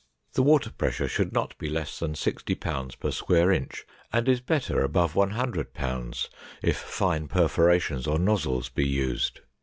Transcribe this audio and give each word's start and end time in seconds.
The 0.33 0.41
water 0.41 0.71
pressure 0.71 1.07
should 1.07 1.31
not 1.31 1.55
be 1.59 1.69
less 1.69 1.99
than 1.99 2.15
sixty 2.15 2.55
pounds 2.55 2.95
per 2.95 3.11
square 3.11 3.51
inch 3.51 3.85
and 4.11 4.27
is 4.27 4.41
better 4.41 4.81
above 4.81 5.13
one 5.13 5.29
hundred 5.29 5.75
pounds 5.75 6.27
if 6.63 6.75
fine 6.77 7.27
perforations 7.27 8.07
or 8.07 8.17
nozzles 8.17 8.67
be 8.67 8.87
used. 8.87 9.41